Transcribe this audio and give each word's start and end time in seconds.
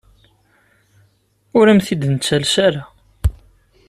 Ur 1.57 1.65
am-t-id-nettales 1.67 2.53
ara. 2.67 2.83